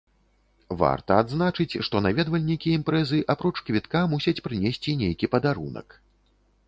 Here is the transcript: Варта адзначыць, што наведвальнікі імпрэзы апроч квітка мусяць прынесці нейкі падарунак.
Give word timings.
Варта 0.79 1.17
адзначыць, 1.23 1.75
што 1.89 2.01
наведвальнікі 2.07 2.73
імпрэзы 2.77 3.19
апроч 3.35 3.55
квітка 3.71 3.99
мусяць 4.15 4.37
прынесці 4.49 4.99
нейкі 5.03 5.33
падарунак. 5.35 5.87